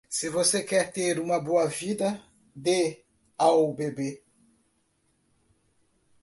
Se 0.09 0.29
você 0.29 0.63
quer 0.63 0.91
ter 0.91 1.19
uma 1.19 1.39
boa 1.39 1.67
vida, 1.67 2.19
dê 2.55 3.03
ao 3.37 3.71
bebê. 3.71 4.23